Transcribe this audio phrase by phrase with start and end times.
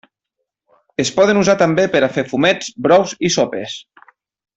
[1.03, 3.77] Es poden usar també per a fer fumets, brous i sopes.